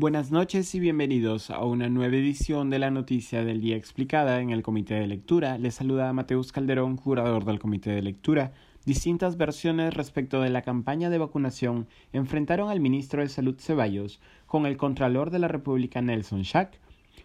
[0.00, 4.48] Buenas noches y bienvenidos a una nueva edición de la Noticia del Día Explicada en
[4.48, 5.58] el Comité de Lectura.
[5.58, 8.54] Les saluda Mateus Calderón, curador del Comité de Lectura.
[8.86, 14.64] Distintas versiones respecto de la campaña de vacunación enfrentaron al ministro de Salud Ceballos con
[14.64, 16.80] el Contralor de la República Nelson Schack.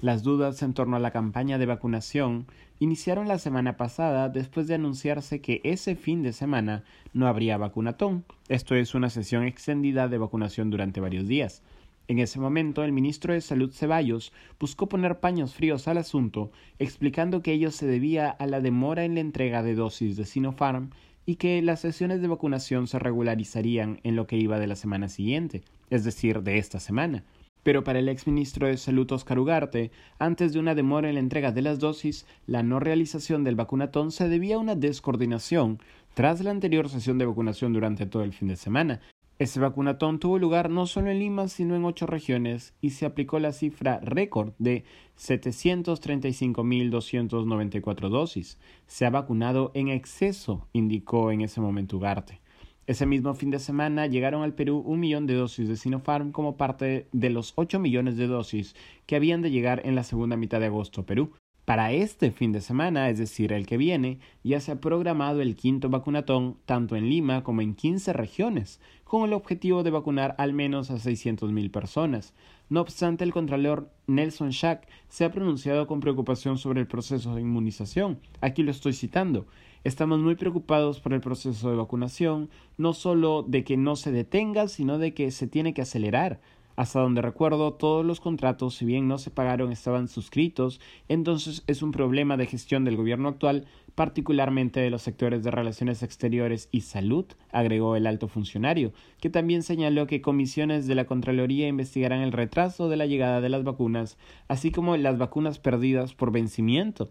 [0.00, 2.46] Las dudas en torno a la campaña de vacunación
[2.80, 8.24] iniciaron la semana pasada después de anunciarse que ese fin de semana no habría vacunatón.
[8.48, 11.62] Esto es una sesión extendida de vacunación durante varios días.
[12.08, 17.42] En ese momento, el ministro de Salud Ceballos buscó poner paños fríos al asunto, explicando
[17.42, 20.90] que ello se debía a la demora en la entrega de dosis de Sinopharm
[21.24, 25.08] y que las sesiones de vacunación se regularizarían en lo que iba de la semana
[25.08, 27.24] siguiente, es decir, de esta semana.
[27.64, 31.50] Pero para el exministro de Salud Oscar Ugarte, antes de una demora en la entrega
[31.50, 35.80] de las dosis, la no realización del vacunatón se debía a una descoordinación
[36.14, 39.00] tras la anterior sesión de vacunación durante todo el fin de semana,
[39.38, 43.38] ese vacunatón tuvo lugar no solo en Lima, sino en ocho regiones y se aplicó
[43.38, 44.84] la cifra récord de
[45.18, 48.58] 735.294 dosis.
[48.86, 52.40] Se ha vacunado en exceso, indicó en ese momento Ugarte.
[52.86, 56.56] Ese mismo fin de semana llegaron al Perú un millón de dosis de Sinopharm como
[56.56, 60.60] parte de los ocho millones de dosis que habían de llegar en la segunda mitad
[60.60, 61.32] de agosto a Perú.
[61.66, 65.56] Para este fin de semana, es decir, el que viene, ya se ha programado el
[65.56, 70.52] quinto vacunatón tanto en Lima como en 15 regiones, con el objetivo de vacunar al
[70.52, 72.34] menos a 600.000 personas.
[72.68, 77.40] No obstante, el Contralor Nelson Schack se ha pronunciado con preocupación sobre el proceso de
[77.40, 78.20] inmunización.
[78.40, 79.48] Aquí lo estoy citando.
[79.82, 82.48] Estamos muy preocupados por el proceso de vacunación,
[82.78, 86.40] no solo de que no se detenga, sino de que se tiene que acelerar.
[86.76, 91.82] Hasta donde recuerdo, todos los contratos, si bien no se pagaron, estaban suscritos, entonces es
[91.82, 96.82] un problema de gestión del gobierno actual, particularmente de los sectores de relaciones exteriores y
[96.82, 102.32] salud, agregó el alto funcionario, que también señaló que comisiones de la Contraloría investigarán el
[102.32, 107.10] retraso de la llegada de las vacunas, así como las vacunas perdidas por vencimiento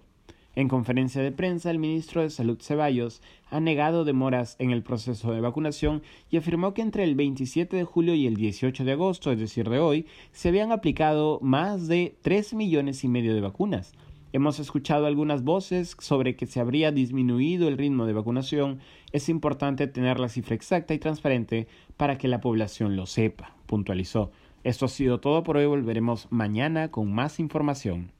[0.56, 5.34] en conferencia de prensa, el ministro de Salud Ceballos ha negado demoras en el proceso
[5.34, 6.02] de vacunación
[6.32, 9.70] y afirmó que entre el 27 de julio y el 18 de agosto, es decir,
[9.70, 13.94] de hoy, se habían aplicado más de 3 millones y medio de vacunas.
[14.32, 18.80] Hemos escuchado algunas voces sobre que se habría disminuido el ritmo de vacunación.
[19.12, 21.68] Es importante tener la cifra exacta y transparente
[21.98, 24.32] para que la población lo sepa, puntualizó.
[24.64, 25.66] Esto ha sido todo por hoy.
[25.66, 28.15] Volveremos mañana con más información.